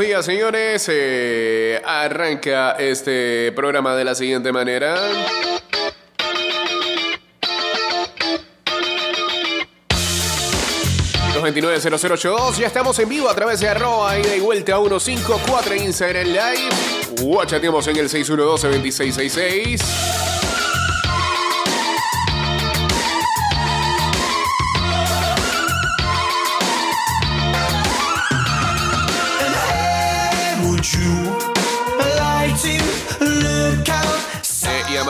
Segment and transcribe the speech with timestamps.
[0.00, 0.88] buenos días, señores.
[0.90, 4.94] Eh, arranca este programa de la siguiente manera.
[11.34, 16.28] Los 290082, ya estamos en vivo a través de arroba ida y vuelta 154 Instagram
[16.28, 16.70] Live.
[17.20, 20.29] Guachateamos en el 612-2666.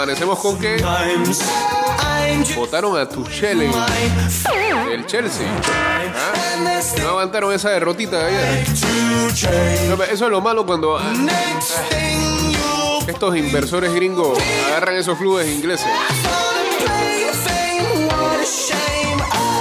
[0.00, 0.82] Amanecemos con que
[2.56, 5.46] votaron a Tuchel en my el Chelsea.
[6.16, 6.80] ¿Ah?
[7.02, 8.66] No aguantaron esa derrotita de ayer.
[10.10, 11.12] Eso es lo malo cuando ah,
[13.06, 15.86] estos inversores gringos agarran esos clubes ingleses.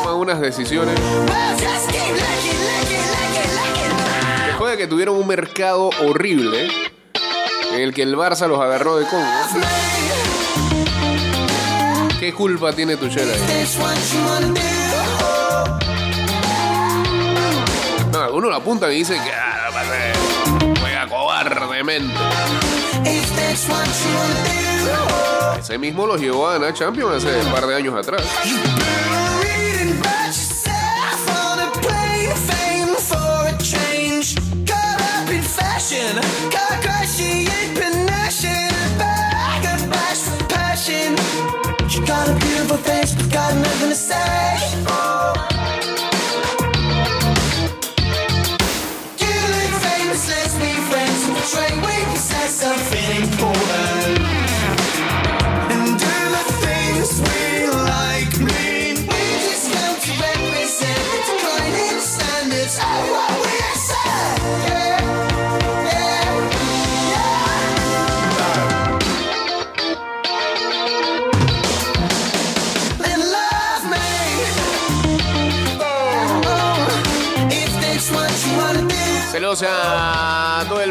[0.03, 0.97] Toman unas decisiones.
[4.47, 6.69] Después de que tuvieron un mercado horrible
[7.73, 9.25] en el que el Barça los agarró de Congo.
[12.19, 15.79] ¿Qué culpa tiene wanna do.
[18.11, 19.69] No, algunos lo apuntan y dicen que ah,
[20.81, 22.13] juega cobardemente.
[25.59, 28.23] Ese mismo los llevó a ganar Champions hace un par de años atrás.
[43.99, 44.38] Say.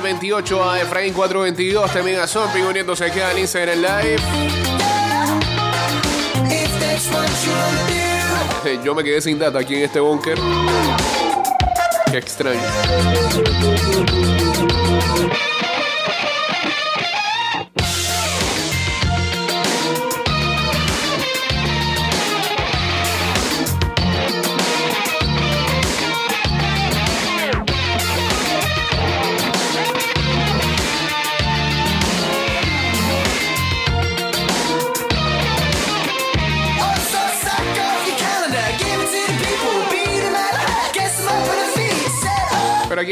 [0.08, 4.22] 428, a Efraín 422, también a Zombie uniéndose aquí al Instagram Live.
[8.64, 10.38] Eh, yo me quedé sin data aquí en este búnker.
[12.10, 12.58] Qué extraño.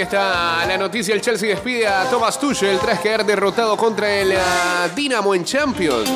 [0.06, 4.89] Está la noticia, el Chelsea despide a Thomas Tuchel tras caer derrotado contra el ah,
[4.94, 6.09] Dinamo en Champions.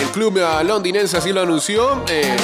[0.00, 2.02] El club ah, londinense así lo anunció.
[2.08, 2.34] eh,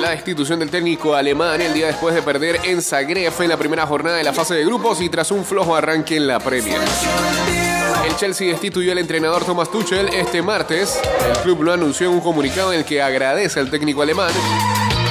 [0.00, 3.86] la destitución del técnico alemán el día después de perder en Zagreb en la primera
[3.86, 6.80] jornada de la fase de grupos y tras un flojo arranque en la Premier.
[8.04, 10.98] El Chelsea destituyó al entrenador Thomas Tuchel este martes.
[11.24, 14.32] El club lo anunció en un comunicado en el que agradece al técnico alemán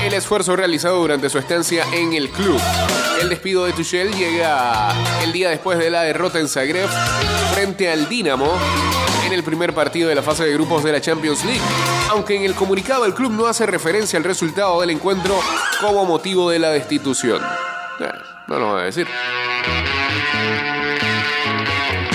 [0.05, 2.59] el esfuerzo realizado durante su estancia en el club.
[3.23, 4.91] El despido de Tuchel llega
[5.23, 6.89] el día después de la derrota en Zagreb
[7.53, 8.51] frente al Dinamo
[9.25, 11.61] en el primer partido de la fase de grupos de la Champions League.
[12.09, 15.39] Aunque en el comunicado el club no hace referencia al resultado del encuentro
[15.79, 17.41] como motivo de la destitución.
[18.47, 19.07] No lo va a decir.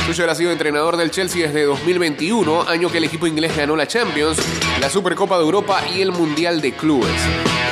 [0.09, 3.87] Tuchel ha sido entrenador del Chelsea desde 2021, año que el equipo inglés ganó la
[3.87, 4.39] Champions,
[4.81, 7.21] la Supercopa de Europa y el Mundial de Clubes.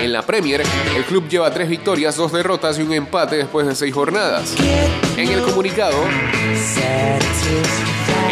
[0.03, 0.63] En la Premier,
[0.95, 4.55] el club lleva tres victorias, dos derrotas y un empate después de seis jornadas.
[5.17, 5.97] En el comunicado,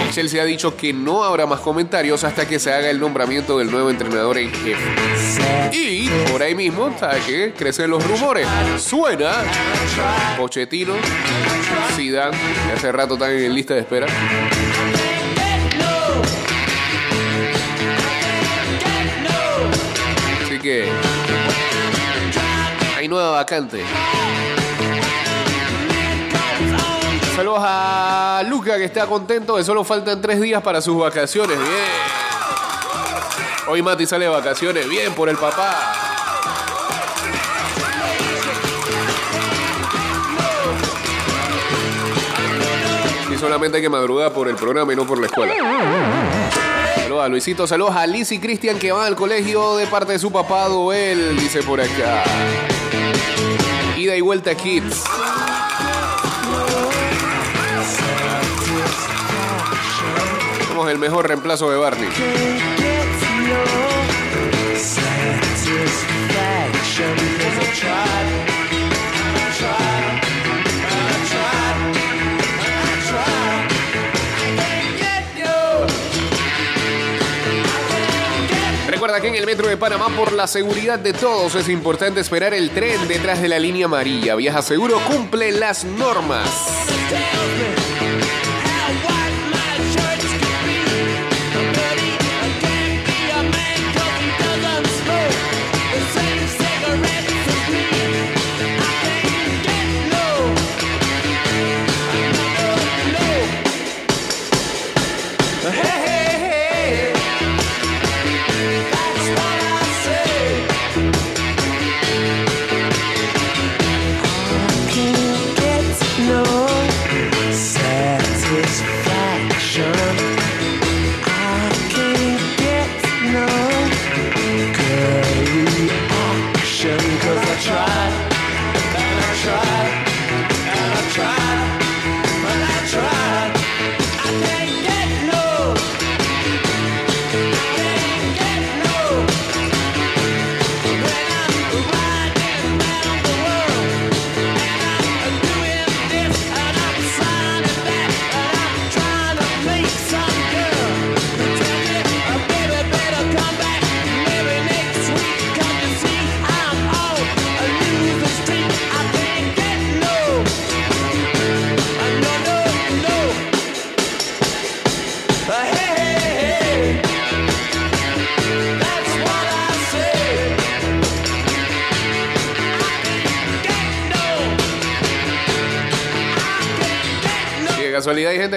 [0.03, 3.59] el Chelsea ha dicho que no habrá más comentarios hasta que se haga el nombramiento
[3.59, 5.71] del nuevo entrenador en jefe.
[5.73, 7.53] Y por ahí mismo, ¿sabe qué?
[7.57, 8.47] Crecen los rumores.
[8.79, 9.33] Suena
[10.37, 10.95] Pochettino,
[11.95, 12.37] Zidane,
[12.67, 14.07] que hace rato están en lista de espera.
[20.45, 20.89] Así que
[22.97, 23.83] hay nueva vacante.
[27.35, 31.59] Saludos a Luca que está contento que solo faltan tres días para sus vacaciones.
[31.59, 31.71] Bien.
[33.67, 34.89] Hoy Mati sale de vacaciones.
[34.89, 35.95] Bien por el papá.
[43.33, 45.55] Y solamente hay que madrugar por el programa y no por la escuela.
[46.95, 50.19] Saludos a Luisito, saludos a Liz y Cristian que van al colegio de parte de
[50.21, 52.23] su papá Doel, dice por acá.
[53.97, 55.03] Ida y vuelta Kids.
[60.95, 62.09] El mejor reemplazo de Barney.
[78.87, 82.55] Recuerda que en el metro de Panamá, por la seguridad de todos, es importante esperar
[82.55, 84.37] el tren detrás de la línea amarilla.
[84.37, 86.49] Viaja seguro, cumple las normas.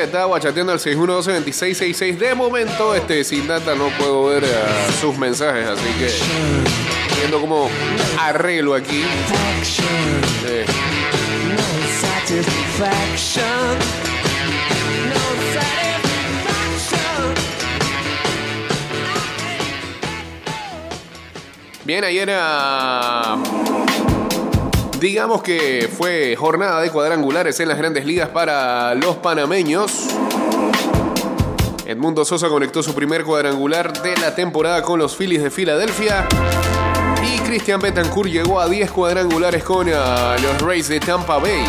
[0.07, 2.17] Está guachateando al 612-2666.
[2.17, 4.47] De momento, este, sin data no puedo ver eh,
[4.99, 6.09] sus mensajes, así que
[7.19, 7.69] viendo cómo
[8.19, 9.03] arreglo aquí.
[10.45, 10.65] Eh,
[21.85, 23.37] Bien, ayer ah,
[24.99, 30.07] digamos que fue jornada de cuadrangulares en las grandes ligas para los panameños.
[31.85, 36.27] Edmundo Sosa conectó su primer cuadrangular de la temporada con los Phillies de Filadelfia.
[37.23, 41.63] Y Christian Betancourt llegó a 10 cuadrangulares con ah, los Rays de Tampa Bay.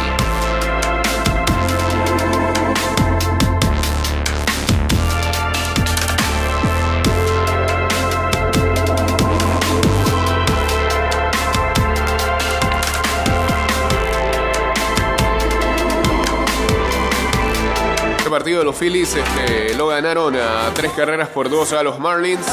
[18.56, 22.46] De los Phillies este, lo ganaron a tres carreras por dos a los Marlins.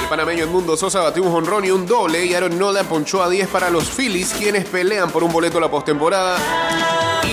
[0.00, 3.28] El panameño Edmundo Sosa batió un jonrón y un doble y Aaron Nola ponchó a
[3.28, 6.38] 10 para los Phillies, quienes pelean por un boleto a la postemporada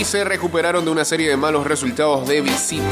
[0.00, 2.86] y se recuperaron de una serie de malos resultados de visita.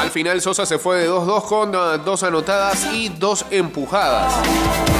[0.00, 1.72] Al final Sosa se fue de 2-2 con
[2.04, 4.97] dos anotadas y dos empujadas.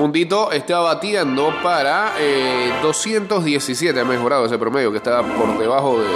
[0.00, 4.00] Mundito está batiendo para eh, 217.
[4.00, 6.08] Ha mejorado ese promedio que estaba por debajo de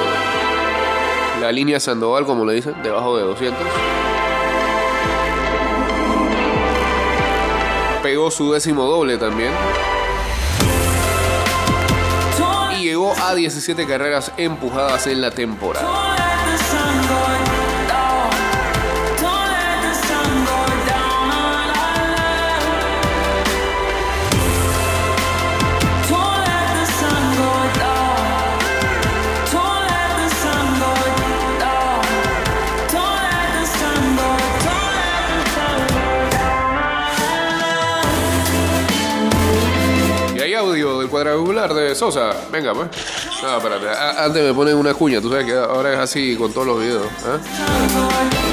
[1.42, 3.62] la línea Sandoval, como le dicen, debajo de 200.
[8.02, 9.52] Pegó su décimo doble también.
[12.78, 17.33] Y llegó a 17 carreras empujadas en la temporada.
[41.34, 42.30] Cuadrangular de Sosa.
[42.52, 42.88] Venga, pues.
[43.42, 43.88] No, espérate.
[43.88, 45.20] a- Antes me ponen una cuña.
[45.20, 47.06] Tú sabes que ahora es así con todos los videos.
[47.06, 48.43] ¿eh?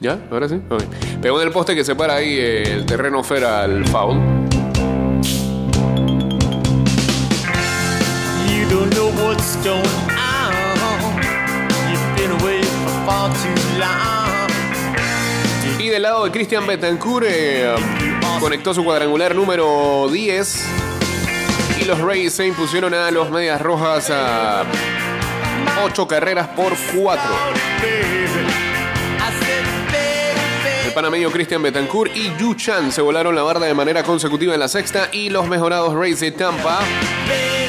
[0.00, 0.18] ¿Ya?
[0.30, 0.60] ¿Ahora sí?
[0.68, 0.82] Ok.
[1.22, 4.16] Pegó en el poste que separa ahí eh, el terreno fuera al foul.
[8.46, 11.16] You don't know what's going on.
[11.90, 14.50] You've been away for far too long.
[15.80, 17.74] Y del lado de Christian Betancourt eh,
[18.38, 20.66] conectó su cuadrangular número 10.
[21.80, 24.64] Y los Rays se impusieron a los Medias Rojas a
[25.84, 27.22] 8 carreras por 4.
[30.96, 34.66] Panameño Christian Betancourt y Yu Chan se volaron la barda de manera consecutiva en la
[34.66, 36.80] sexta y los mejorados Rays de Tampa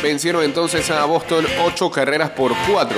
[0.02, 2.98] vencieron entonces a Boston 8 carreras por 4.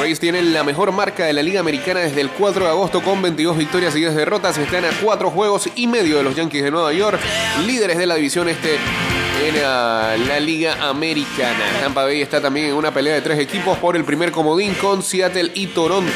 [0.00, 3.22] Rays tienen la mejor marca de la Liga Americana desde el 4 de agosto con
[3.22, 4.58] 22 victorias y 10 derrotas.
[4.58, 7.20] Están a 4 juegos y medio de los Yankees de Nueva York,
[7.64, 8.76] líderes de la división este
[9.48, 11.64] en la Liga Americana.
[11.80, 15.02] Tampa Bay está también en una pelea de tres equipos por el primer comodín con
[15.02, 16.12] Seattle y Toronto.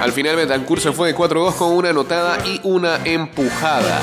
[0.00, 4.00] Al final Betancourt se fue de 4-2 con una anotada y una empujada.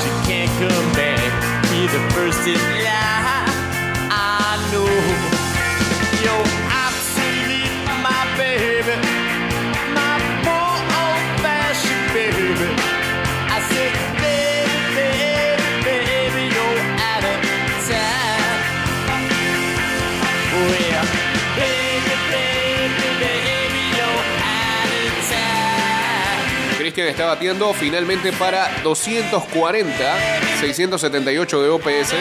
[27.05, 30.17] Está batiendo finalmente para 240,
[30.59, 32.13] 678 de OPS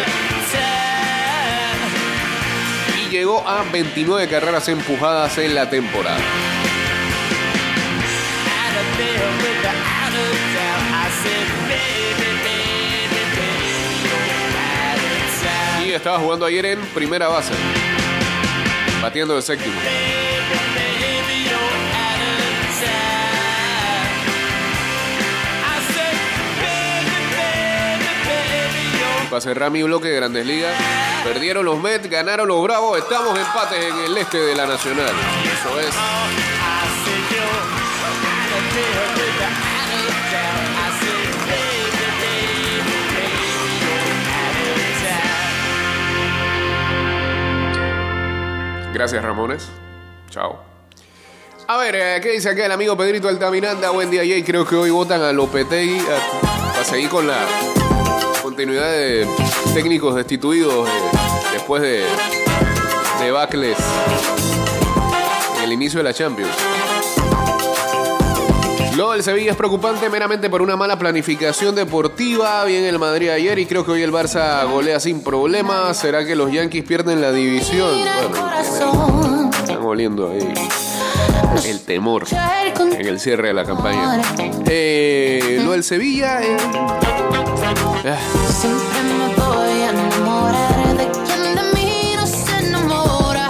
[3.01, 6.21] y llegó a 29 carreras empujadas en la temporada.
[15.85, 17.53] Y estaba jugando ayer en primera base,
[19.01, 19.77] batiendo de séptimo.
[29.31, 30.73] Para cerrar mi bloque de Grandes Ligas,
[31.25, 35.13] perdieron los Mets, ganaron los Bravos, estamos empates en el este de la Nacional.
[35.53, 35.95] Eso es.
[48.95, 49.69] Gracias, Ramones.
[50.31, 50.59] Chao.
[51.69, 53.91] A ver, eh, ¿qué dice acá el amigo Pedrito Altamiranda?
[53.91, 54.43] Buen día, Jay.
[54.43, 57.45] Creo que hoy votan a Lopetegui para seguir con la
[58.47, 59.27] continuidad de
[59.75, 60.93] técnicos destituidos eh,
[61.53, 62.05] después de
[63.21, 63.77] debacles
[65.57, 66.53] en el inicio de la Champions.
[68.97, 72.65] Lo del Sevilla es preocupante meramente por una mala planificación deportiva.
[72.67, 75.97] Bien el Madrid ayer y creo que hoy el Barça golea sin problemas.
[75.97, 77.99] ¿Será que los Yankees pierden la división?
[78.31, 80.55] Bueno, están oliendo ahí
[81.65, 84.21] el temor en el cierre de la campaña.
[84.67, 86.41] Eh, lo del Sevilla.
[86.43, 86.57] eh,
[88.07, 88.19] ah,
[88.53, 93.49] Siempre me voy a enamorar de quien de mí no se enamora.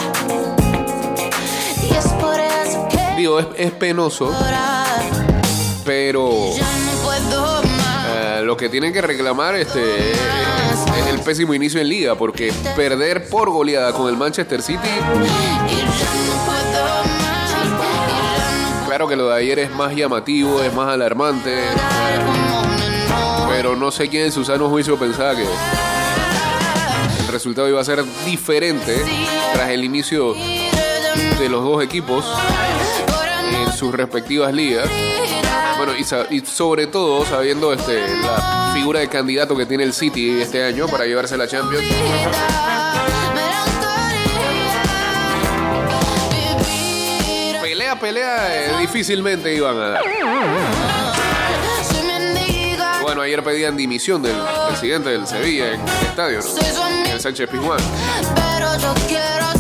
[1.82, 4.32] Y es por eso que digo, es, es penoso,
[5.84, 6.30] pero
[8.08, 10.16] eh, lo que tienen que reclamar este, es,
[11.00, 14.88] es el pésimo inicio en liga, porque perder por goleada con el Manchester City.
[18.96, 21.54] Claro que lo de ayer es más llamativo, es más alarmante,
[23.46, 28.02] pero no sé quién en su sano juicio pensaba que el resultado iba a ser
[28.24, 29.04] diferente
[29.52, 32.24] tras el inicio de los dos equipos
[33.52, 34.88] en sus respectivas ligas.
[35.76, 40.40] Bueno, y, y sobre todo sabiendo este, la figura de candidato que tiene el City
[40.40, 41.84] este año para llevarse la Champions.
[47.94, 48.00] Pelea,
[48.36, 50.02] pelea, eh, difícilmente iban a dar.
[53.02, 54.34] Bueno, ayer pedían dimisión del
[54.68, 57.12] presidente del Sevilla en el estadio, ¿no?
[57.12, 57.78] El Sánchez Pizjuán.
[58.34, 59.55] pero yo quiero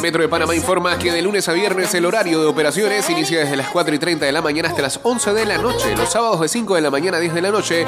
[0.00, 3.40] El Metro de Panamá informa que de lunes a viernes el horario de operaciones inicia
[3.40, 6.10] desde las 4 y 30 de la mañana hasta las 11 de la noche, los
[6.10, 7.84] sábados de 5 de la mañana a 10 de la noche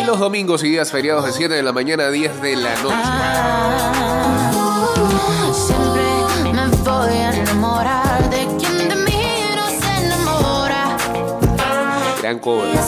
[0.00, 2.72] Y los domingos y días feriados de 7 de la mañana a 10 de la
[2.82, 2.96] noche.
[5.52, 6.02] Siempre
[6.54, 10.96] me voy a enamorar de quien de mí no se enamora.
[12.22, 12.78] Gran cover.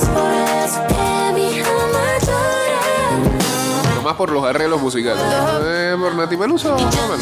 [4.22, 5.20] Por los arreglos musicales.
[5.64, 6.76] Eh, por Nati Peluso.
[6.76, 7.16] Ya no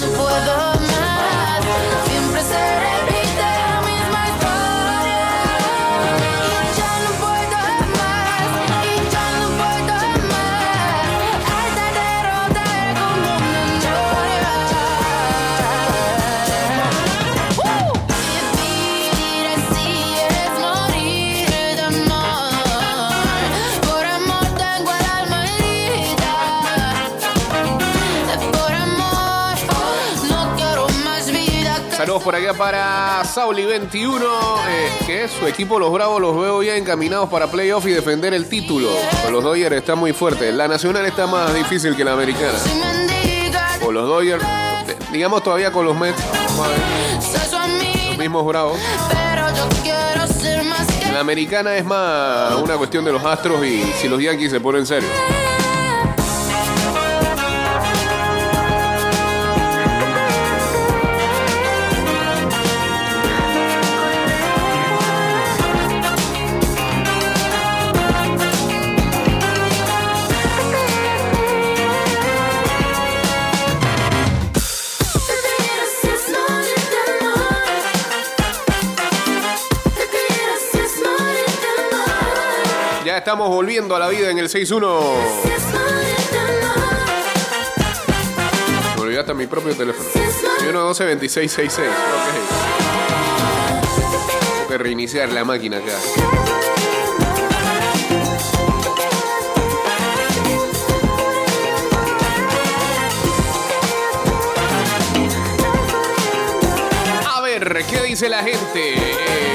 [32.30, 37.28] por acá para Sauli21, eh, que es su equipo Los Bravos, los veo ya encaminados
[37.28, 38.88] para playoff y defender el título.
[39.20, 40.54] Pero los Dodgers están muy fuertes.
[40.54, 42.56] La nacional está más difícil que la americana.
[43.84, 46.22] O los Dodgers, eh, digamos todavía con los Mets,
[48.08, 48.78] los mismos Bravos.
[51.12, 54.86] La americana es más una cuestión de los Astros y si los Yankees se ponen
[54.86, 55.10] serios.
[83.30, 84.80] Estamos volviendo a la vida en el 6-1.
[88.96, 90.08] Me olvidé hasta mi propio teléfono.
[90.72, 91.88] 12 26 66
[94.56, 95.92] Tengo que reiniciar la máquina acá.
[107.32, 109.49] A ver, ¿qué dice la gente?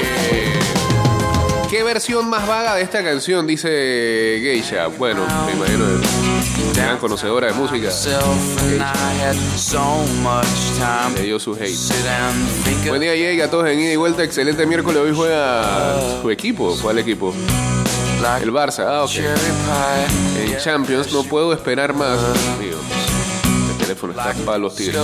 [1.76, 4.86] ¿Qué versión más vaga de esta canción dice Geisha?
[4.86, 5.84] Bueno, me imagino
[6.74, 7.90] gran conocedora de música.
[10.78, 12.88] time Le su hate.
[12.88, 14.24] Buen día, Jay, a todos en ida y vuelta.
[14.24, 15.02] Excelente miércoles.
[15.02, 16.74] Hoy juega su equipo.
[16.80, 17.34] ¿Cuál equipo?
[18.40, 18.86] El Barça.
[18.88, 19.10] Ah, ok.
[20.38, 22.18] En Champions no puedo esperar más.
[23.86, 24.94] Teléfono está para los super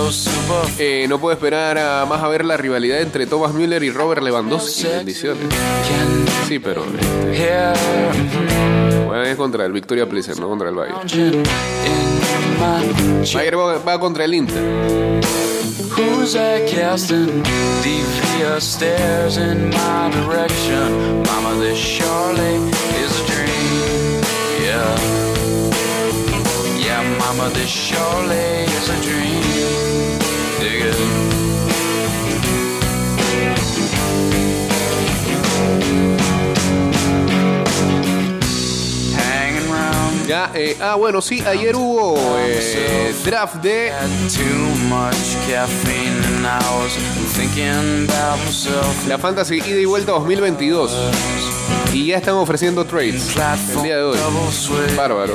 [0.77, 4.21] Eh, no puedo esperar a más a ver la rivalidad entre Thomas Müller y Robert
[4.21, 4.87] Lewandowski.
[4.87, 5.43] Bendiciones.
[6.47, 7.75] Sí, pero eh, hear
[9.05, 10.99] juegan contra el Victoria Plzen, no contra el Bayern.
[13.33, 14.61] Bayern va, va contra el Inter.
[15.95, 17.43] Who's that casting
[17.83, 21.23] devious stares in my direction?
[21.23, 22.55] Mama, this surely
[22.97, 24.23] is a dream.
[24.65, 25.22] Yeah.
[27.35, 29.41] Mama, this surely is a dream.
[30.59, 31.33] Dig it.
[40.27, 46.12] Ya, eh, ah, bueno, sí, ayer hubo eh, draft de Had too much caffeine
[49.07, 50.91] la Fantasy Ida y Vuelta 2022.
[51.93, 53.35] Y ya están ofreciendo trades
[53.77, 54.17] el día de hoy.
[54.95, 55.33] Bárbaro.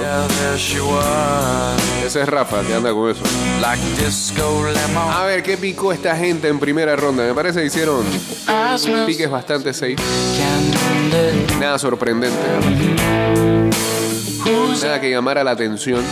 [2.04, 3.22] Ese es Rafa que anda con eso.
[5.18, 7.24] A ver, ¿qué picó esta gente en primera ronda?
[7.24, 8.04] Me parece que hicieron
[9.06, 9.96] piques bastante safe.
[11.58, 12.36] Nada sorprendente.
[14.82, 16.02] Nada que llamara la atención.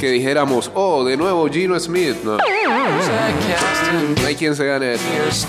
[0.00, 2.16] Que dijéramos, oh, de nuevo Gino Smith.
[2.22, 5.46] No, no hay quien se gane eso.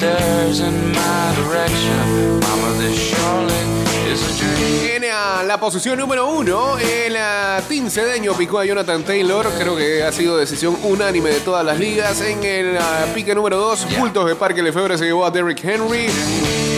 [5.17, 6.77] a la posición número uno.
[6.77, 9.47] El ah, team cedeño picó a Jonathan Taylor.
[9.57, 12.21] Creo que ha sido decisión unánime de todas las ligas.
[12.21, 16.07] En el ah, pique número dos, Bultos de Parque Lefebvre se llevó a Derrick Henry.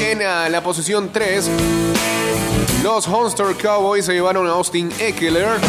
[0.10, 1.50] En ah, la posición 3,
[2.84, 5.60] los Hunter Cowboys se llevaron a Austin Eckler.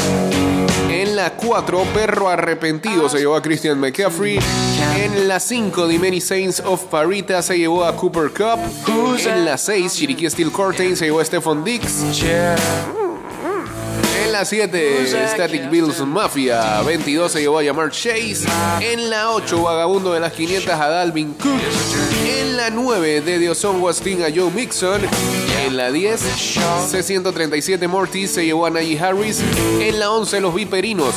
[0.91, 4.39] En la 4, Perro Arrepentido se llevó a Christian McCaffrey.
[4.97, 8.59] En la 5, The Many Saints of Parita se llevó a Cooper Cup.
[9.25, 12.05] En la 6, Chiriquí Steel Curtain se llevó a Stephon Dix.
[14.31, 14.33] Chair.
[14.33, 16.83] la 7, Static Bills Mafia.
[16.83, 18.47] 22 se llevó a llamar Chase.
[18.81, 21.61] En la 8, Vagabundo de las 500 a Dalvin Cook.
[22.27, 25.01] En la 9, de Dioson Wasting a Joe Mixon.
[25.67, 26.23] En la 10,
[26.91, 29.43] C137 Morty se llevó a Najee Harris.
[29.81, 31.15] En la 11, los Viperinos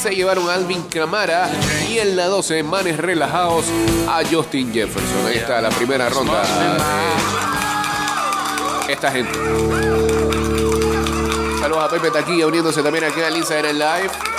[0.00, 1.50] se llevaron a Alvin Camara.
[1.88, 3.66] Y en la 12, Manes Relajados
[4.08, 5.26] a Justin Jefferson.
[5.26, 6.42] Ahí está la primera ronda
[8.86, 10.21] de esta gente.
[11.72, 14.31] Saludos a Pepe Taquilla uniéndose también aquí al Instagram Live.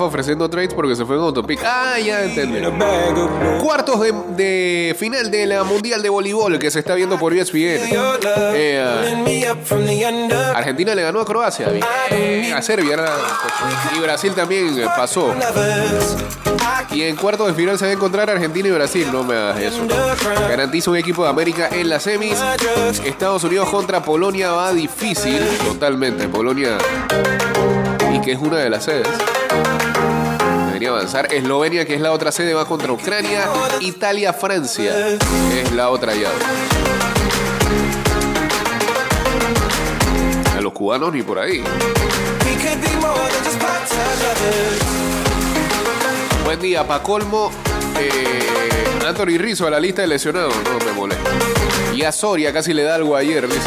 [0.00, 1.60] Ofreciendo trades porque se fue en autopic.
[1.64, 2.58] Ah, ya entendí.
[3.60, 4.00] Cuartos
[4.36, 7.88] de, final de la Mundial de Voleibol que se está viendo por ESPN.
[8.54, 9.52] Eh.
[10.54, 11.68] Argentina le ganó a Croacia.
[11.68, 12.52] bien.
[12.52, 12.96] A Serbia.
[13.96, 15.34] Y Brasil también eh, pasó.
[16.90, 19.08] Y en cuartos de final se va a encontrar Argentina y Brasil.
[19.12, 19.86] No me hagas eso.
[20.48, 22.38] Garantiza un equipo de América en las semis.
[23.04, 25.40] Estados Unidos contra Polonia va difícil.
[25.64, 26.28] Totalmente.
[26.28, 26.78] Polonia.
[28.12, 29.08] Y que es una de las sedes.
[30.86, 31.32] Avanzar.
[31.32, 33.44] Eslovenia, que es la otra sede, va contra Ucrania.
[33.80, 34.92] Italia, Francia.
[35.54, 36.34] Es la otra llave.
[40.56, 41.62] A los cubanos ni por ahí.
[46.44, 47.50] Buen día, pa' colmo.
[47.98, 50.54] eh, Anthony Rizzo a la lista de lesionados.
[50.64, 51.30] No me molesta.
[51.94, 53.46] Y a Soria casi le da algo ayer.
[53.48, 53.60] dice.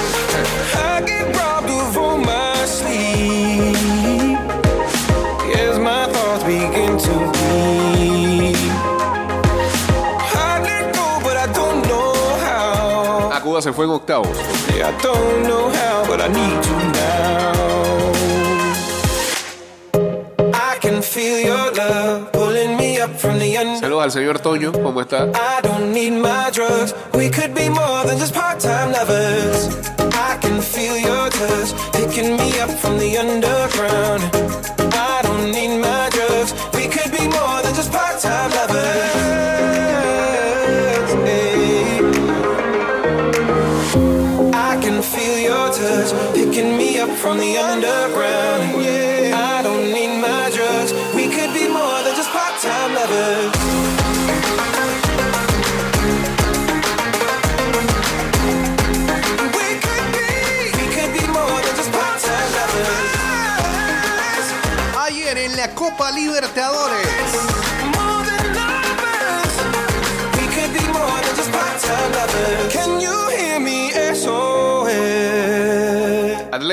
[22.78, 23.80] Me up from the under.
[23.80, 24.72] Saludos al señor Toño.
[24.72, 25.30] ¿Cómo está?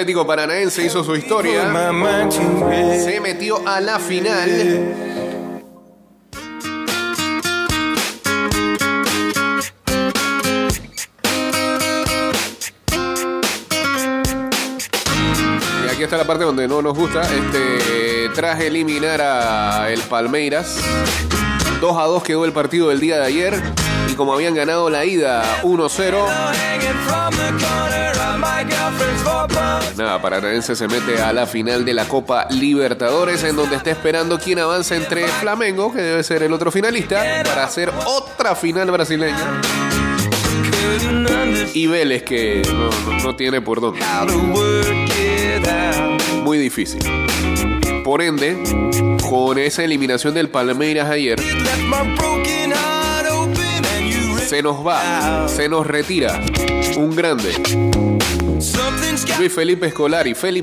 [0.03, 1.71] Atlético Paranaense hizo su historia.
[3.05, 4.49] Se metió a la final.
[15.85, 17.23] Y aquí está la parte donde no nos gusta.
[17.23, 20.79] Este, tras eliminar a el Palmeiras,
[21.81, 23.63] 2 a 2 quedó el partido del día de ayer.
[24.11, 26.27] Y como habían ganado la ida 1-0,
[28.99, 29.97] Pumps.
[29.97, 34.39] Nada, Paranaense se mete a la final de la Copa Libertadores, en donde está esperando
[34.39, 39.61] quién avanza entre Flamengo, que debe ser el otro finalista, para hacer otra final brasileña,
[41.75, 42.63] y Vélez, que
[43.23, 44.01] no, tiene por dónde.
[46.43, 47.03] Muy difícil.
[48.05, 48.59] Por ende,
[49.29, 51.41] con esa eliminación del Palmeiras ayer,
[54.47, 56.41] se nos va, se nos retira
[56.97, 57.53] un grande,
[59.39, 60.55] Luis Felipe Escolari, from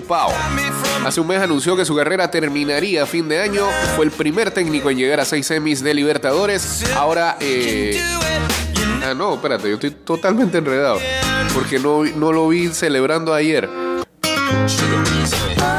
[1.05, 3.65] Hace un mes anunció que su carrera terminaría a fin de año.
[3.95, 6.83] Fue el primer técnico en llegar a seis semis de Libertadores.
[6.95, 8.01] Ahora, eh,
[9.03, 10.99] ah, no, espérate, yo estoy totalmente enredado.
[11.53, 13.69] Porque no, no lo vi celebrando ayer.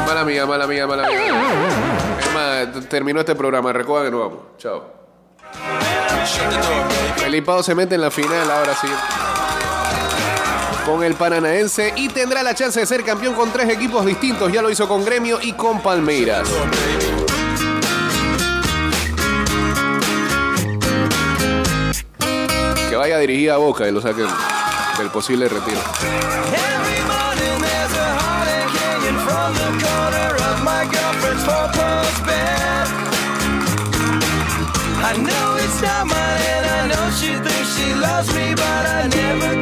[0.07, 2.71] Mala mía, mala mía, mala mía.
[2.89, 3.71] Terminó este programa.
[3.71, 4.39] Recuerda que nos vamos.
[4.57, 5.01] Chao.
[7.17, 8.87] Felipe Pau se mete en la final ahora sí.
[10.85, 14.51] Con el Paranaense y tendrá la chance de ser campeón con tres equipos distintos.
[14.51, 16.49] Ya lo hizo con Gremio y con Palmeiras.
[22.89, 24.27] Que vaya dirigida a Boca y lo saquen
[24.97, 25.79] del posible retiro.
[35.03, 39.07] I know it's not mine and I know she thinks she loves me, but I
[39.07, 39.60] never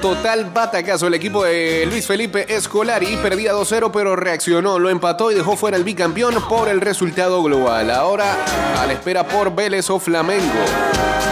[0.00, 1.06] total batacazo.
[1.06, 5.76] El equipo de Luis Felipe Escolari perdía 2-0, pero reaccionó, lo empató y dejó fuera
[5.76, 7.90] el bicampeón por el resultado global.
[7.90, 8.36] Ahora
[8.80, 11.31] a la espera por Vélez o Flamengo.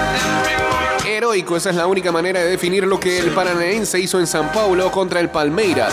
[1.21, 4.51] Heroico, esa es la única manera de definir lo que el paranaense hizo en San
[4.53, 5.93] Paulo contra el Palmeiras.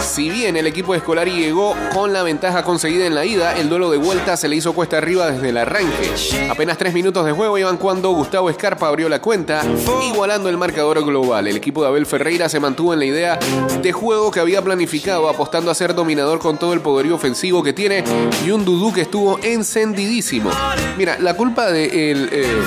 [0.00, 3.68] Si bien el equipo de Escolari llegó con la ventaja conseguida en la ida, el
[3.68, 6.14] duelo de vuelta se le hizo cuesta arriba desde el arranque.
[6.48, 9.64] Apenas tres minutos de juego iban cuando Gustavo Escarpa abrió la cuenta,
[10.12, 11.48] igualando el marcador global.
[11.48, 13.36] El equipo de Abel Ferreira se mantuvo en la idea
[13.82, 17.72] de juego que había planificado, apostando a ser dominador con todo el poderío ofensivo que
[17.72, 18.04] tiene
[18.46, 20.52] y un Dudú que estuvo encendidísimo.
[20.96, 22.62] Mira, la culpa de el, eh,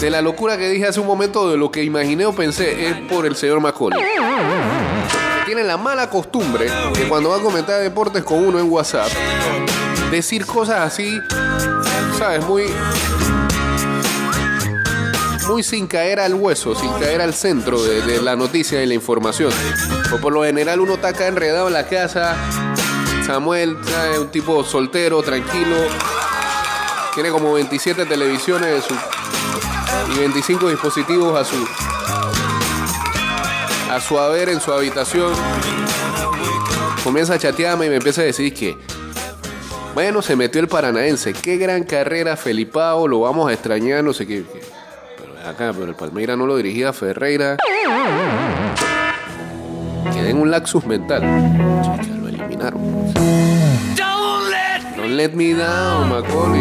[0.00, 2.96] de la locura que dije hace un momento de lo que imaginé o pensé es
[3.08, 4.02] por el señor Macaulay.
[5.44, 9.08] Tiene la mala costumbre de cuando va a comentar deportes con uno en WhatsApp,
[10.10, 11.18] decir cosas así,
[12.18, 12.44] ¿sabes?
[12.46, 12.64] Muy.
[15.48, 18.94] Muy sin caer al hueso, sin caer al centro de, de la noticia y la
[18.94, 19.52] información.
[20.14, 22.36] O por lo general uno está acá enredado en la casa.
[23.26, 24.18] Samuel, ¿sabes?
[24.18, 25.76] un tipo soltero, tranquilo,
[27.14, 28.94] tiene como 27 televisiones de su-
[30.14, 31.56] y 25 dispositivos a su
[33.92, 35.32] a su haber en su habitación.
[37.02, 38.76] Comienza a chatearme y me empieza a decir que
[39.94, 41.32] bueno, se metió el paranaense.
[41.32, 43.08] Qué gran carrera, Felipao.
[43.08, 44.44] Lo vamos a extrañar, no sé qué.
[45.18, 47.56] Pero acá, pero el Palmeira no lo dirigía Ferreira.
[50.12, 51.22] Quedé en un laxus mental.
[52.22, 53.12] Lo eliminaron.
[55.00, 56.60] Don't let me down, Macaulay.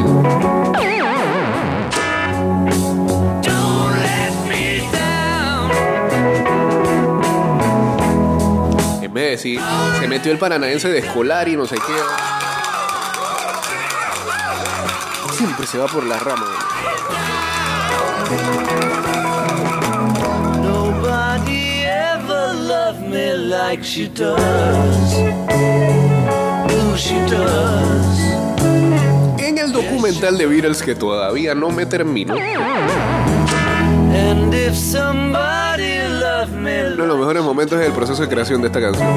[9.02, 9.60] En vez de decir,
[10.00, 11.98] se metió el paranaense de escolar y no sé qué.
[15.36, 16.48] Siempre se va por la rama.
[20.64, 25.10] Nobody ever loved me like she does.
[29.38, 32.42] En el documental de Beatles que todavía no me termino, uno
[37.04, 39.08] de los mejores momentos es el proceso de creación de esta canción.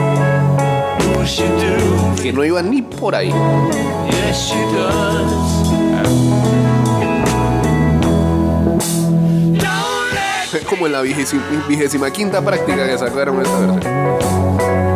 [2.23, 3.33] Que no iba ni por ahí.
[4.11, 5.73] yes she does.
[9.59, 14.92] Don't let Es como en la vigésima, vigésima quinta práctica que sacaron esta versión.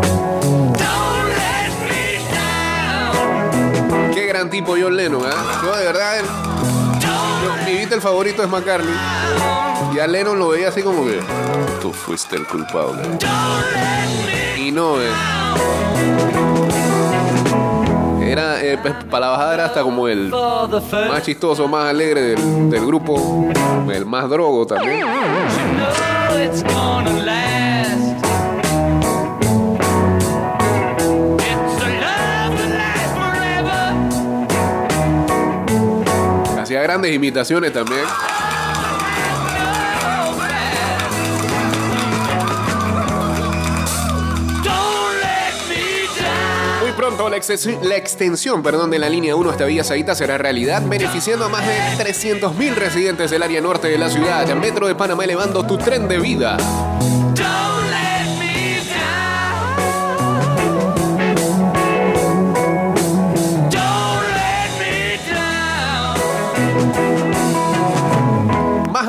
[4.57, 5.61] Tipo John Lennon, ¿ah?
[5.63, 8.95] Yo de verdad, el- yo- mi Beatle favorito es McCartney.
[9.95, 11.21] Y a Lennon lo veía así como que
[11.83, 13.03] tú fuiste el culpable.
[14.59, 15.11] Y no, eh.
[18.23, 20.31] Era, eh, pues, para la bajada era hasta como el
[21.11, 23.47] más chistoso, más alegre del grupo,
[23.93, 25.05] el más drogo también.
[36.87, 38.05] Grandes imitaciones también.
[46.83, 50.39] Muy pronto la, extensi- la extensión perdón, de la línea 1 hasta Villa Saíta será
[50.39, 54.47] realidad, beneficiando a más de 300.000 residentes del área norte de la ciudad.
[54.55, 56.57] Metro de Panamá elevando tu tren de vida.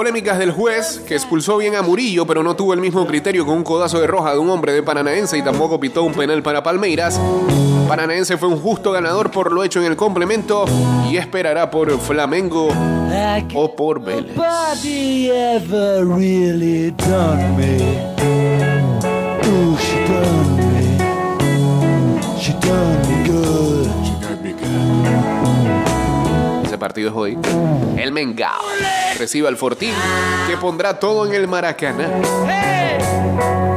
[0.00, 3.58] Polémicas del juez que expulsó bien a Murillo, pero no tuvo el mismo criterio con
[3.58, 6.62] un codazo de roja de un hombre de Paranaense y tampoco pitó un penal para
[6.62, 7.20] Palmeiras.
[7.86, 10.64] Paranaense fue un justo ganador por lo hecho en el complemento
[11.10, 12.68] y esperará por Flamengo
[13.52, 14.34] o por Vélez.
[22.40, 23.19] she done me.
[26.80, 27.38] Partido es hoy.
[27.96, 28.64] El Mengao
[29.18, 29.94] recibe al Fortín
[30.48, 33.69] que pondrá todo en el Maracaná.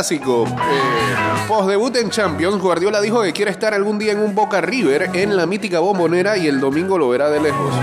[0.00, 0.46] Clásico.
[0.46, 4.62] Eh, post debut en Champions, Guardiola dijo que quiere estar algún día en un Boca
[4.62, 7.74] River en la mítica bombonera y el domingo lo verá de lejos.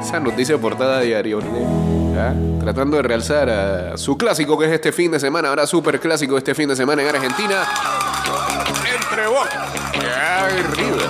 [0.00, 1.40] Esa noticia portada diario.
[2.16, 2.32] ¿Ah?
[2.58, 6.38] Tratando de realzar a su clásico que es este fin de semana, ahora super clásico
[6.38, 7.64] este fin de semana en Argentina.
[8.90, 9.68] Entre Boca
[10.56, 11.08] y River.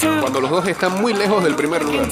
[0.00, 2.06] Cuando los dos están muy lejos del primer lugar.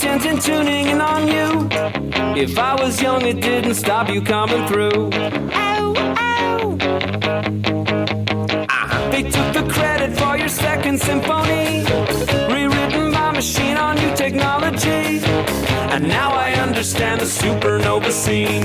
[2.37, 5.11] If I was young, it didn't stop you coming through.
[9.11, 11.85] They took the credit for your second symphony,
[12.53, 15.22] rewritten by machine on new technology.
[15.90, 18.64] And now I understand the supernova scene.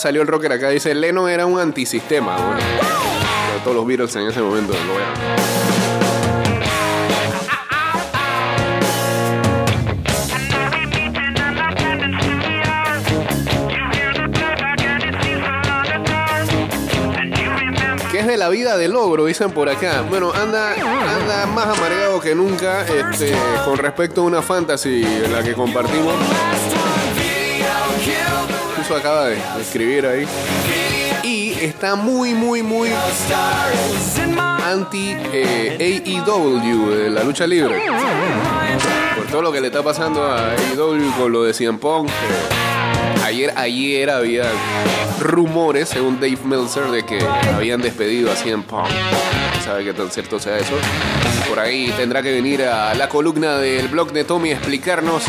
[0.00, 2.36] Salió el rocker acá, dice, Leno era un antisistema.
[3.62, 5.14] Todos los Beatles en ese momento lo eran.
[18.10, 19.26] ¿Qué es de la vida del ogro?
[19.26, 20.02] Dicen por acá.
[20.08, 23.34] Bueno, anda, anda más amargado que nunca este,
[23.66, 26.14] con respecto a una fantasy la que compartimos.
[28.96, 30.26] Acaba de escribir ahí.
[31.22, 32.90] Y está muy, muy, muy
[34.64, 37.82] anti eh, AEW de la lucha libre.
[39.16, 42.08] Por todo lo que le está pasando a AEW con lo de CM Punk.
[42.08, 44.44] que ayer, ayer había
[45.20, 47.20] rumores, según Dave Meltzer, de que
[47.54, 48.88] habían despedido a CM Punk.
[49.70, 50.72] Sabe qué tan cierto sea eso.
[51.48, 55.22] Por ahí tendrá que venir a la columna del blog de Tommy a explicarnos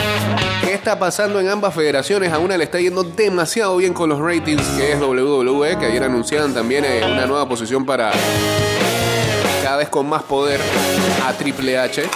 [0.62, 2.34] qué está pasando en ambas federaciones.
[2.34, 6.02] A una le está yendo demasiado bien con los ratings, que es WWE, que ayer
[6.02, 8.12] anunciaban también eh, una nueva posición para
[9.62, 10.60] cada vez con más poder
[11.24, 12.10] a Triple H.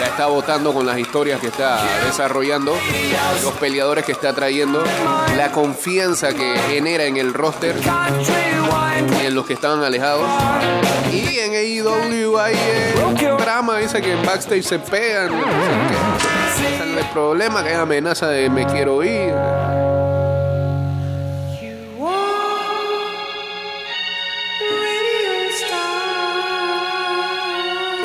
[0.00, 2.76] La está votando con las historias que está desarrollando,
[3.42, 4.84] los peleadores que está trayendo,
[5.38, 7.74] la confianza que genera en el roster
[9.22, 10.28] y en los que estaban alejados.
[11.12, 12.56] Y en AEW hay
[13.38, 15.32] drama, dice que en backstage se pegan.
[16.98, 19.34] el problema, que hay amenaza de me quiero ir.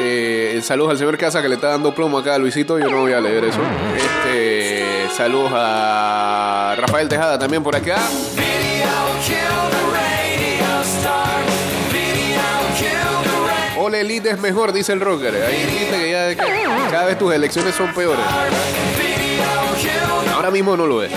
[0.08, 2.77] Eh, saludos al señor Casa que le está dando plomo acá a Luisito.
[2.77, 3.60] Yo no voy a leer eso.
[3.95, 7.97] Este, saludos a Rafael Tejada también por acá.
[13.78, 15.36] Ole Elite es mejor, dice el rocker.
[15.43, 16.36] Ahí dice que ya
[16.89, 18.26] cada vez tus elecciones son peores.
[20.34, 21.12] Ahora mismo no lo es.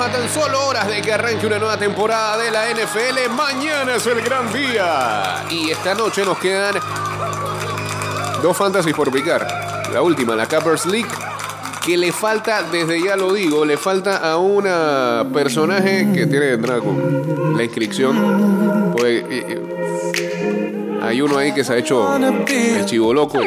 [0.00, 3.30] A tan solo horas de que arranque una nueva temporada de la NFL.
[3.34, 5.44] Mañana es el gran día.
[5.48, 6.74] Y esta noche nos quedan
[8.42, 9.46] dos fantasies por picar.
[9.92, 11.08] La última, la Cappers League.
[11.84, 16.52] Que le falta, desde ya lo digo, le falta a una personaje que tiene que
[16.54, 16.82] entrar
[17.54, 18.92] la inscripción.
[18.94, 23.38] Pues, eh, eh, hay uno ahí que se ha hecho el chivo loco.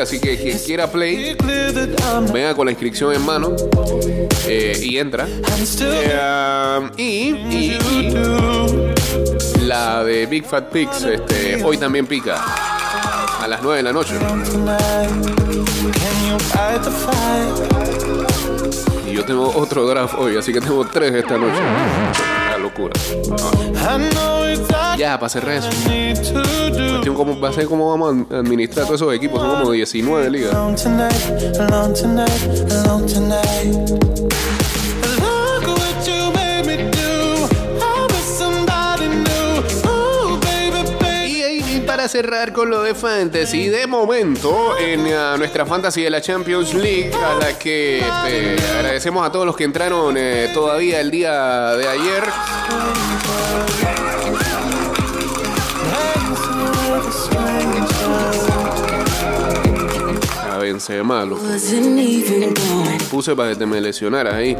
[0.00, 1.36] Así que quien quiera play,
[2.32, 3.56] venga con la inscripción en mano
[4.46, 5.26] eh, y entra.
[5.26, 7.78] Eh, y, y-
[9.56, 12.36] y la de Big Fat Pigs este, hoy también pica
[13.42, 14.14] a las 9 de la noche.
[19.10, 21.60] Y yo tengo otro draft hoy, así que tengo tres esta noche.
[22.50, 22.92] La locura.
[25.02, 25.68] Para cerrar eso.
[26.70, 29.40] Cuestión a ser cómo vamos a administrar todos esos equipos.
[29.40, 30.54] Son como 19 ligas.
[41.84, 46.74] Para cerrar con lo de Fantasy, de momento, en ah, nuestra Fantasy de la Champions
[46.74, 51.74] League, a la que este, agradecemos a todos los que entraron eh, todavía el día
[51.74, 52.22] de ayer.
[60.62, 61.26] Benzema,
[63.10, 64.56] puse para que te me lesionaras ahí.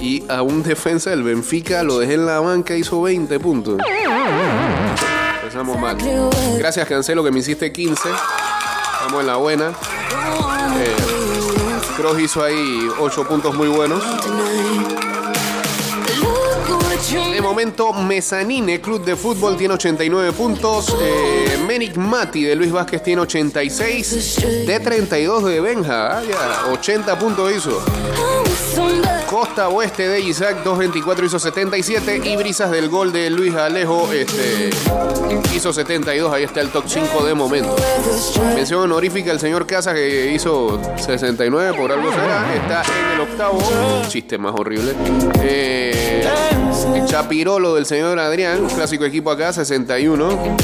[0.00, 3.78] Y a un defensa del Benfica lo dejé en la banca, hizo 20 puntos.
[5.40, 5.96] Empezamos mal.
[6.58, 8.08] Gracias, Cancelo, que me hiciste 15.
[8.94, 9.70] Estamos en la buena.
[10.78, 10.96] Eh,
[11.96, 14.02] Kroos hizo ahí 8 puntos muy bunos.
[17.46, 20.96] Momento, Mezzanine, Club de Fútbol, tiene 89 puntos.
[21.00, 24.66] Eh, Menic Mati de Luis Vázquez tiene 86.
[24.66, 27.80] De 32 de Benja, ah, ya, 80 puntos hizo.
[29.30, 32.20] Costa Oeste de Isaac, 224 hizo 77.
[32.24, 34.70] Y Brisas del gol de Luis Alejo este,
[35.54, 36.32] hizo 72.
[36.32, 37.76] Ahí está el top 5 de momento.
[38.56, 42.54] Mención honorífica al señor Casas que hizo 69 por algo será.
[42.56, 43.58] Está en el octavo.
[44.08, 44.94] Chiste más horrible.
[45.42, 50.56] Eh, el Chapirolo del señor Adrián, un clásico equipo acá, 61.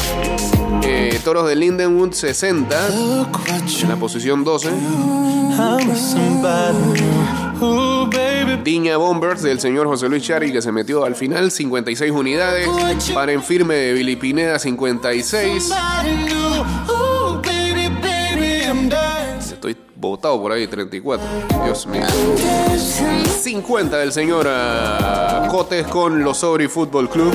[0.85, 2.89] Eh, Toros de Lindenwood, 60.
[3.83, 4.71] En la posición 12.
[8.65, 12.69] Diña Bombers del señor José Luis Chari que se metió al final, 56 unidades.
[13.15, 15.73] Para en firme de Billy Pineda, 56.
[20.03, 21.25] Botado por ahí, 34.
[21.65, 22.03] Dios mío.
[23.41, 27.33] 50 del señor ah, Cotes con los Sobri Fútbol Club.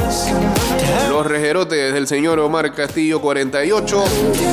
[1.10, 4.04] Los Rejerotes del señor Omar Castillo, 48.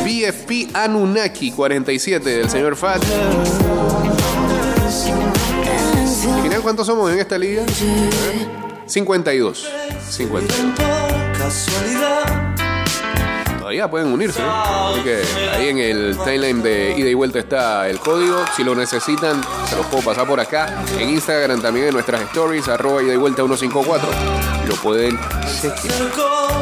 [0.04, 3.02] BFP Anunnaki, 47 del señor Fat.
[6.42, 7.64] Final, ¿cuántos somos en esta liga?
[8.86, 9.68] 52.
[10.08, 12.43] 52.
[13.90, 14.40] Pueden unirse.
[14.42, 15.22] Así que
[15.52, 18.44] ahí en el timeline de ida y vuelta está el código.
[18.56, 20.84] Si lo necesitan, se los puedo pasar por acá.
[20.98, 24.08] En Instagram también en nuestras stories, arroba ida y vuelta 154.
[24.68, 25.18] Lo pueden
[25.60, 26.12] chequear.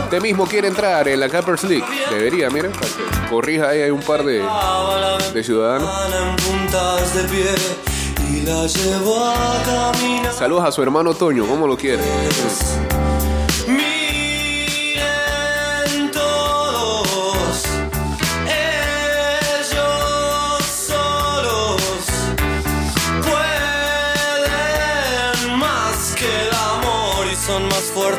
[0.04, 1.84] Usted mismo quiere entrar en la Cappers League.
[2.10, 2.72] Debería, miren,
[3.30, 4.42] corrija ahí hay un par de,
[5.32, 5.88] de ciudadanos.
[10.36, 12.02] Saludos a su hermano Toño, ¿cómo lo quiere?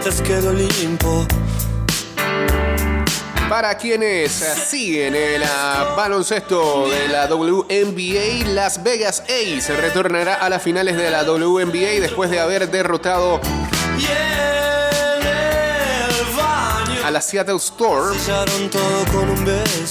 [0.04, 1.26] Que el Olimpo.
[3.48, 5.42] Para quienes siguen el
[5.96, 12.30] baloncesto de la WNBA, Las Vegas Ace retornará a las finales de la WNBA después
[12.30, 13.40] de haber derrotado
[17.06, 18.18] a la Seattle Storm.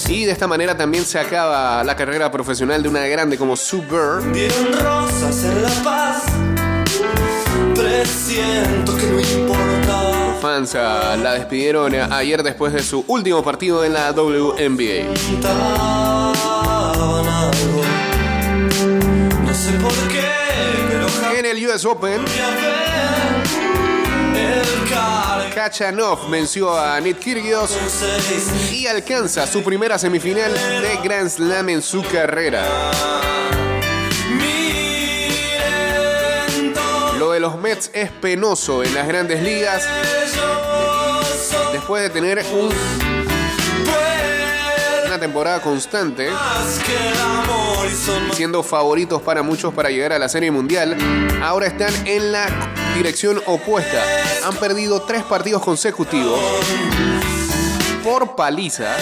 [0.09, 3.81] Y de esta manera también se acaba la carrera profesional de una grande como Sue
[3.81, 4.31] Bird.
[4.31, 6.23] Dieron rosas en La Paz.
[7.73, 9.82] Presiento que no importa.
[10.43, 15.13] La despidieron ayer después de su último partido en la WNBA.
[21.33, 22.25] En el US Open,
[25.55, 27.77] Kachanov venció a Nick Kyrgios
[28.73, 32.65] y alcanza su primera semifinal de Grand Slam en su carrera.
[37.17, 39.87] Lo de los Mets es penoso en las grandes ligas
[41.83, 42.73] después de tener un-
[45.05, 46.29] una temporada constante.
[48.33, 50.95] siendo favoritos para muchos para llegar a la Serie Mundial,
[51.43, 52.45] ahora están en la
[52.95, 54.01] dirección opuesta.
[54.45, 56.39] Han perdido tres partidos consecutivos
[58.03, 58.95] por paliza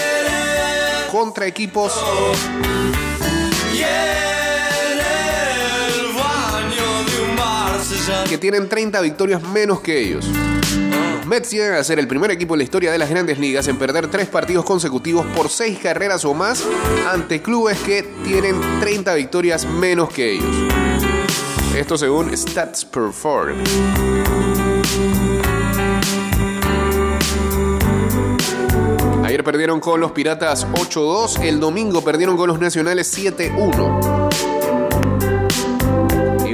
[1.12, 1.94] contra equipos
[8.28, 10.26] que tienen 30 victorias menos que ellos.
[11.32, 13.78] Mets llegan a ser el primer equipo en la historia de las grandes ligas en
[13.78, 16.68] perder tres partidos consecutivos por seis carreras o más
[17.10, 20.54] ante clubes que tienen 30 victorias menos que ellos.
[21.74, 23.64] Esto según Stats Perform.
[29.24, 34.61] Ayer perdieron con los Piratas 8-2, el domingo perdieron con los Nacionales 7-1.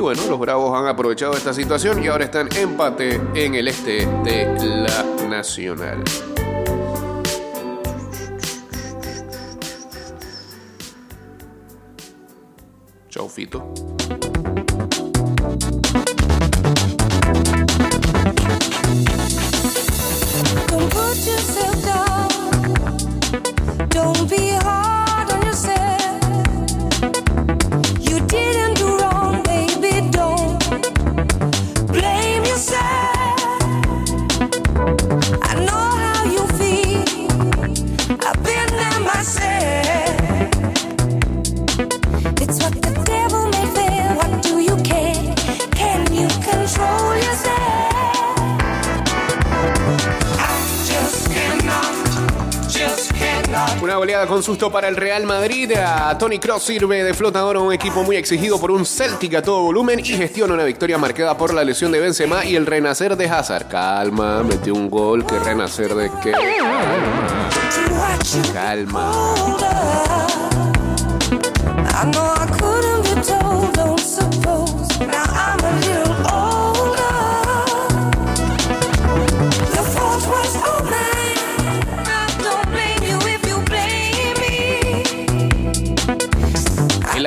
[0.08, 4.56] Bueno, los Bravos han aprovechado esta situación y ahora están empate en el este de
[4.58, 6.02] la Nacional.
[13.10, 13.74] Chau, Fito.
[54.38, 55.72] Con susto para el Real Madrid.
[55.72, 59.42] A Tony Cross sirve de flotador a un equipo muy exigido por un Celtic a
[59.42, 63.18] todo volumen y gestiona una victoria marcada por la lesión de Benzema y el renacer
[63.18, 63.68] de Hazard.
[63.68, 65.26] Calma, metió un gol.
[65.26, 66.34] ¿Qué renacer de qué?
[68.54, 69.12] Calma.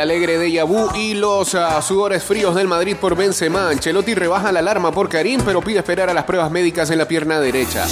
[0.01, 3.68] Alegre de Yabú y los ah, sudores fríos del Madrid por Benzema.
[3.68, 7.07] Ancelotti rebaja la alarma por Karim, pero pide esperar a las pruebas médicas en la
[7.07, 7.86] pierna derecha.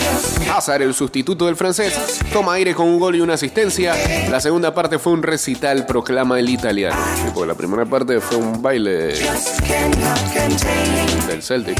[0.52, 3.94] Hazard, el sustituto del francés, toma aire con un gol y una asistencia.
[4.30, 6.96] La segunda parte fue un recital, proclama el italiano.
[7.16, 11.78] Sí, porque la primera parte fue un baile Just cannot contain, del Celtic.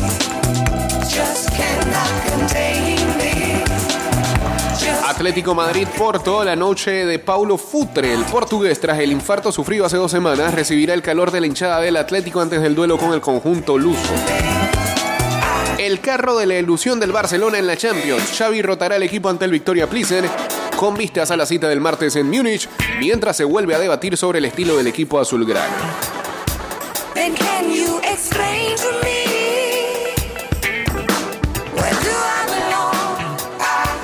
[5.19, 9.97] Atlético Madrid Porto, la noche de Paulo Futre, el portugués, tras el infarto sufrido hace
[9.97, 13.21] dos semanas, recibirá el calor de la hinchada del Atlético antes del duelo con el
[13.21, 14.15] conjunto luso.
[15.77, 18.31] El carro de la ilusión del Barcelona en la Champions.
[18.39, 20.25] Xavi rotará el equipo ante el Victoria Plissen
[20.77, 22.69] con vistas a la cita del martes en Múnich,
[23.01, 25.75] mientras se vuelve a debatir sobre el estilo del equipo azulgrana.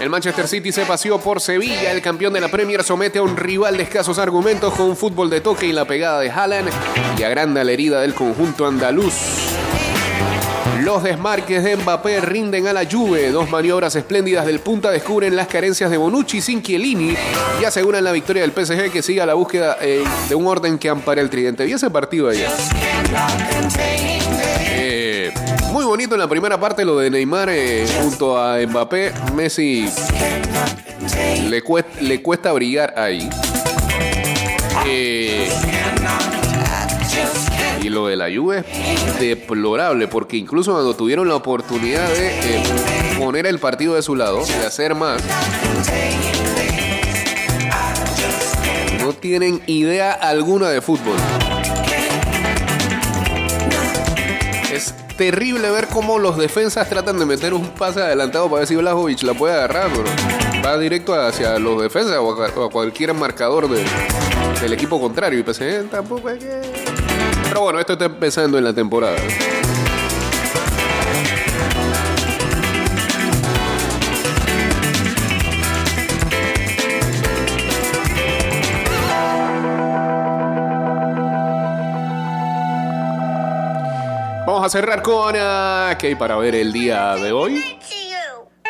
[0.05, 1.91] El Manchester City se paseó por Sevilla.
[1.91, 5.31] El campeón de la Premier somete a un rival de escasos argumentos con un fútbol
[5.31, 6.69] de toque y la pegada de Haaland
[7.19, 9.15] y agranda la herida del conjunto andaluz.
[10.83, 13.31] Los desmarques de Mbappé rinden a la Juve.
[13.31, 17.17] Dos maniobras espléndidas del punta descubren las carencias de Bonucci sin Chiellini
[17.59, 20.91] y aseguran la victoria del PSG que sigue la búsqueda eh, de un orden que
[20.91, 21.65] ampare el tridente.
[21.65, 22.51] Vi ese partido ayer.
[24.69, 25.33] Eh,
[25.75, 29.13] muy bonito en la primera parte lo de Neymar eh, junto a Mbappé.
[29.35, 29.91] Messi
[31.49, 33.29] le cuesta, le brillar ahí.
[34.87, 35.49] Eh,
[37.83, 42.63] y lo de la Juve es deplorable porque incluso cuando tuvieron la oportunidad de eh,
[43.19, 45.21] poner el partido de su lado, de hacer más,
[49.01, 51.17] no tienen idea alguna de fútbol.
[55.17, 59.23] Terrible ver cómo los defensas tratan de meter un pase adelantado para ver si Blajovic
[59.23, 60.05] la puede agarrar, pero
[60.65, 63.85] va directo hacia los defensas o a, cualquier marcador de-
[64.61, 65.39] del equipo contrario.
[65.39, 66.61] Y PSG tampoco que...
[67.49, 69.17] Pero bueno, esto está empezando en la temporada.
[84.65, 87.63] Vamos a cerrar con uh, Kay para ver el día de hoy.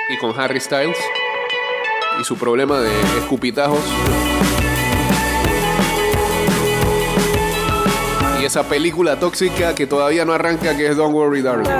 [0.09, 0.99] Y con Harry Styles.
[2.21, 2.91] Y su problema de
[3.21, 3.79] escupitajos.
[8.41, 11.71] Y esa película tóxica que todavía no arranca, que es Don't Worry Darling.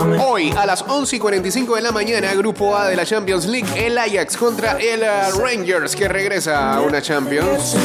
[0.00, 3.68] Hoy a las 11 y 45 de la mañana, Grupo A de la Champions League,
[3.76, 7.76] el Ajax contra el uh, Rangers que regresa a una Champions.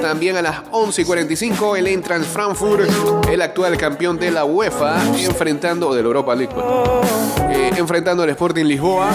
[0.00, 2.88] También a las 11 y 45 el Eintracht Frankfurt,
[3.28, 6.66] el actual campeón de la UEFA, enfrentando de la Europa League, pues.
[7.50, 9.10] Eh, enfrentando al Sporting Lisboa.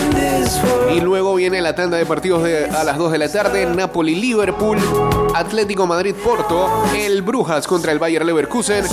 [0.95, 4.77] Y luego viene la tanda de partidos de, a las 2 de la tarde, Napoli-Liverpool,
[5.33, 8.85] Atlético Madrid-Porto, el Brujas contra el Bayer Leverkusen,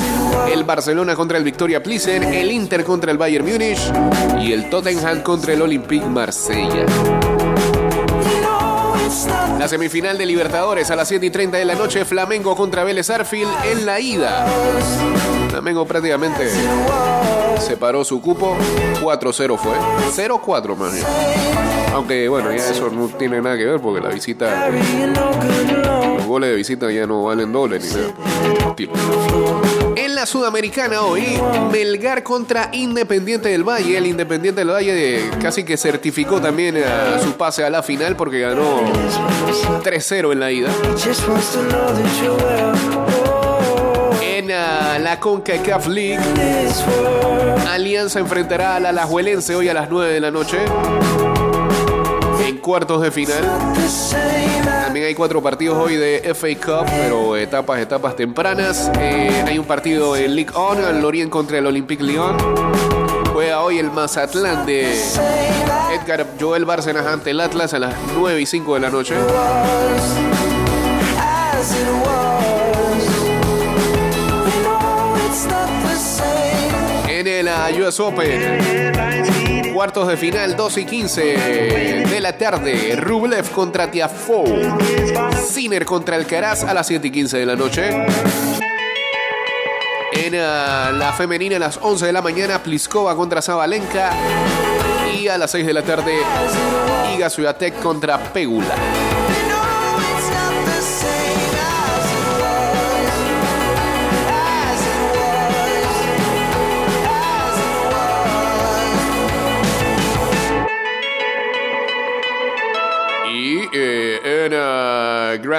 [0.51, 5.55] el Barcelona contra el Victoria Plissen, el Inter contra el Bayern Y el Tottenham contra
[5.55, 6.87] el Olympique Marsella.
[9.59, 13.11] La semifinal de Libertadores a las 7 y 30 de la noche, Flamengo contra Vélez
[13.11, 14.47] Arfield en la ida.
[15.49, 16.49] Flamengo prácticamente
[17.59, 18.57] separó su cupo,
[19.03, 19.73] 4-0 fue,
[20.15, 21.05] 0-4 más bien.
[21.93, 24.69] Aunque bueno, ya eso no tiene nada que ver porque la visita,
[26.17, 28.15] los goles de visita ya no valen doble ni nada.
[30.27, 31.41] Sudamericana hoy,
[31.73, 33.97] Melgar contra Independiente del Valle.
[33.97, 36.85] El Independiente del Valle eh, casi que certificó también eh,
[37.23, 38.81] su pase a la final porque ganó
[39.83, 40.69] 3-0 en la ida.
[44.23, 46.21] En ah, la CONCACAF League.
[47.69, 50.59] Alianza enfrentará al Alajuelense hoy a las 9 de la noche.
[52.47, 53.45] En cuartos de final.
[54.91, 58.91] También hay cuatro partidos hoy de FA Cup, pero etapas, etapas tempranas.
[58.99, 62.37] Eh, hay un partido en League On, el Lorient contra el Olympique Lyon.
[63.33, 64.93] Juega hoy el Mazatlán de
[65.95, 69.15] Edgar Joel Bárcenas ante el Atlas a las 9 y 5 de la noche.
[77.41, 79.73] El ah, US Open.
[79.73, 82.97] Cuartos de final, 2 y 15 de la tarde.
[82.97, 84.69] Rublev contra Tiafoe.
[85.49, 87.89] Sinner contra Alcaraz a las 7 y 15 de la noche.
[90.13, 94.11] En ah, la femenina a las 11 de la mañana, Pliskova contra Zabalenka.
[95.19, 96.19] Y a las 6 de la tarde,
[97.15, 98.75] Iga Swiatek contra Pegula.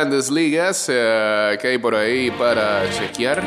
[0.02, 3.44] Grandes ligas, eh, que hay por ahí para chequear?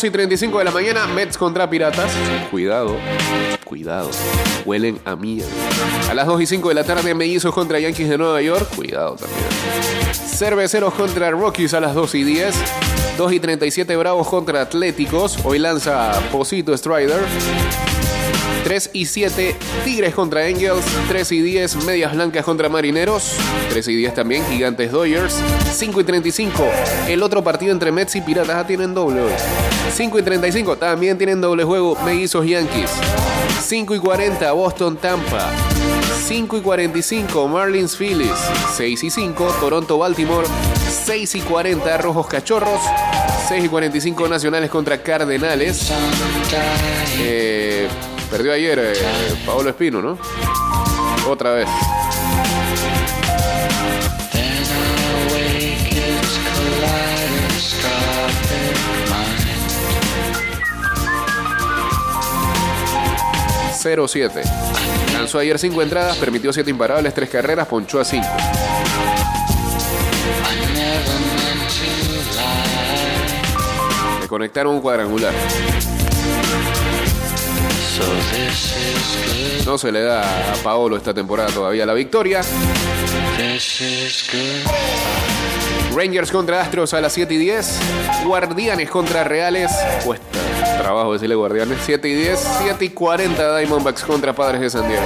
[0.00, 2.10] Once y 35 de la mañana, Mets contra Piratas.
[2.50, 2.96] Cuidado,
[3.66, 4.08] cuidado.
[4.64, 5.50] Huelen a mierda.
[6.08, 8.66] A las 2 y 5 de la tarde, Mellizos contra Yankees de Nueva York.
[8.74, 9.42] Cuidado también.
[10.14, 12.54] Cerveceros contra Rockies a las 2 y 10.
[13.18, 15.36] 2 y 37 Bravos contra Atléticos.
[15.44, 17.20] Hoy lanza Posito Strider.
[18.70, 20.84] 3 y 7 Tigres contra Angels.
[21.08, 23.32] 3 y 10 Medias Blancas contra Marineros.
[23.70, 25.34] 3 y 10 también Gigantes Dodgers.
[25.74, 26.64] 5 y 35
[27.08, 29.32] el otro partido entre Mets y Piratas ah, tienen doble hoy.
[29.92, 32.92] 5 y 35 también tienen doble juego Mellizos Yankees.
[33.60, 35.50] 5 y 40 Boston Tampa.
[36.28, 38.38] 5 y 45 Marlins Phillies.
[38.76, 40.46] 6 y 5 Toronto Baltimore.
[41.06, 42.80] 6 y 40 Rojos Cachorros.
[43.48, 45.90] 6 y 45 Nacionales contra Cardenales.
[47.18, 47.88] Eh,
[48.30, 48.94] perdió ayer eh,
[49.44, 50.16] Paolo Espino, ¿no?
[51.28, 51.66] Otra vez.
[54.32, 58.76] Then I wake its kaleidoscopic
[59.10, 59.48] mind.
[63.82, 64.42] 0-7.
[65.12, 68.24] Lanzó ayer 5 entradas, permitió 7 imparables, 3 carreras, ponchó a 5.
[68.24, 68.28] I
[70.72, 71.84] never meant to
[72.36, 74.20] lie.
[74.20, 75.34] Le conectaron un cuadrangular.
[79.64, 82.42] No se le da a Paolo esta temporada todavía la victoria.
[85.94, 87.80] Rangers contra Astros a las 7 y 10.
[88.24, 89.70] Guardianes contra Reales.
[90.04, 90.38] Cuesta
[90.80, 91.78] trabajo decirle Guardianes.
[91.84, 92.48] 7 y 10.
[92.62, 95.04] 7 y 40 Diamondbacks contra Padres de San Diego.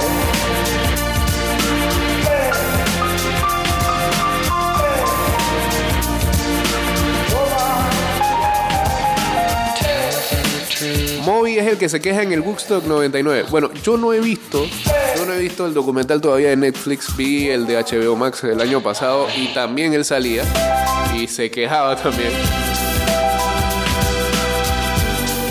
[11.55, 13.45] Es el que se queja en el Woodstock 99.
[13.49, 14.65] Bueno, yo no he visto,
[15.15, 18.59] yo no he visto el documental todavía de Netflix, vi el de HBO Max el
[18.59, 20.43] año pasado y también él salía
[21.15, 22.31] y se quejaba también.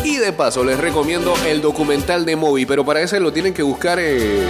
[0.05, 3.63] Y de paso les recomiendo el documental de Moby, pero para ese lo tienen que
[3.63, 4.47] buscar, eh,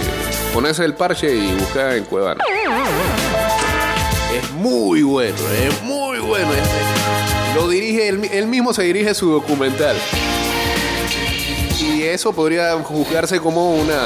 [0.53, 2.43] ponerse el parche y buscar en Cuevana.
[4.37, 6.51] Es muy bueno, es muy bueno.
[6.51, 7.55] este.
[7.55, 9.95] Lo dirige, él, él mismo se dirige su documental.
[12.15, 14.05] Eso podría juzgarse como una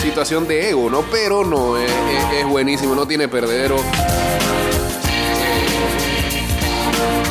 [0.00, 1.02] situación de ego, ¿no?
[1.02, 3.76] Pero no, es, es- es buenísimo, no tiene perdedero.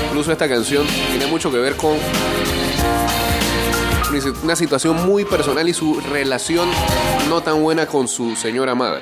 [0.08, 1.98] Incluso esta canción tiene mucho que ver con
[4.44, 6.70] una situación muy personal y su relación
[7.28, 9.02] no tan buena con su señora madre.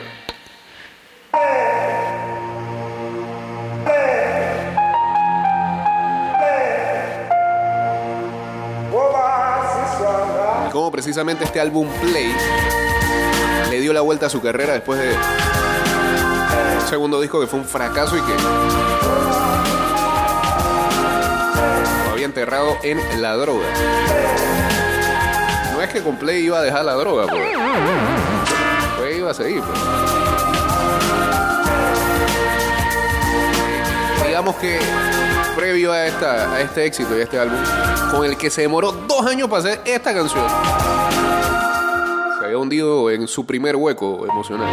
[10.93, 12.31] Precisamente este álbum Play
[13.71, 17.65] le dio la vuelta a su carrera después de un segundo disco que fue un
[17.65, 18.33] fracaso y que
[22.05, 23.65] lo había enterrado en la droga.
[25.73, 27.41] No es que con Play iba a dejar la droga, pues.
[28.99, 30.32] Play iba a seguir, pues.
[34.33, 34.79] Digamos que
[35.55, 37.59] previo a, esta, a este éxito y a este álbum,
[38.09, 40.43] con el que se demoró dos años para hacer esta canción,
[42.39, 44.67] se había hundido en su primer hueco emocional.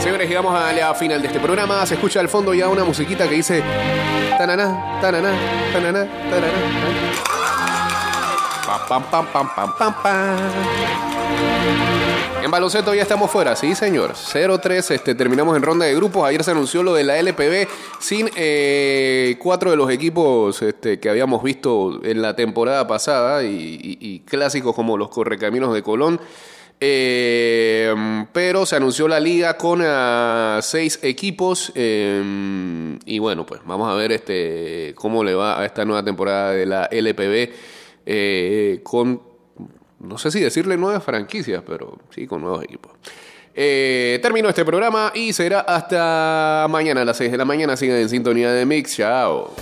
[0.00, 1.86] Señores, llegamos a la final de este programa.
[1.86, 3.62] Se escucha al fondo ya una musiquita que dice
[4.38, 5.30] tanana, tanana,
[5.72, 6.58] tanana, tanana.
[8.66, 10.36] Pam, pam, pam, pam, pam, pam, pam.
[12.42, 14.14] En baloncesto ya estamos fuera, sí señor.
[14.14, 16.24] 0-3, este, terminamos en ronda de grupos.
[16.24, 17.68] Ayer se anunció lo de la LPB
[17.98, 24.22] sin eh, cuatro de los equipos este, que habíamos visto en la temporada pasada y,
[24.24, 26.20] clásicos como los Correcaminos de Colón.
[26.80, 27.92] Eh,
[28.32, 31.72] pero se anunció la liga con ah, seis equipos.
[31.74, 36.52] eh, y bueno, pues vamos a ver este cómo le va a esta nueva temporada
[36.52, 37.50] de la LPB
[38.10, 39.20] eh, con,
[40.00, 42.92] no sé si decirle nuevas franquicias, pero sí con nuevos equipos.
[43.54, 47.76] Eh, terminó este programa y será hasta mañana a las 6 de la mañana.
[47.76, 48.96] Sigan en sintonía de Mix.
[48.96, 49.52] Chao.